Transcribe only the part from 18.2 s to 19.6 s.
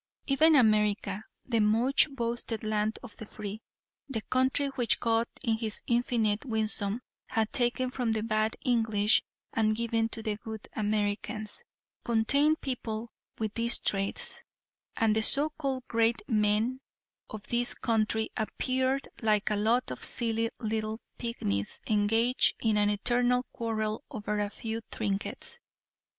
appeared like a